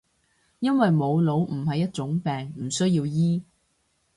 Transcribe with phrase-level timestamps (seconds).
[0.57, 3.43] 因為冇腦唔係一種病，唔需要醫